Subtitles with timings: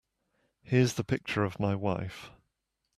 [0.63, 2.31] Here's the picture of my wife.